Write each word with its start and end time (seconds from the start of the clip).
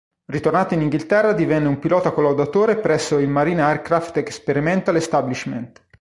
Ritornato 0.31 0.73
in 0.73 0.81
Inghilterra 0.81 1.31
divenne 1.31 1.67
un 1.67 1.77
pilota 1.77 2.09
collaudatore 2.09 2.79
presso 2.79 3.19
il 3.19 3.27
Marine 3.29 3.61
Aircraft 3.61 4.17
Experimental 4.17 4.95
Establishment. 4.95 5.79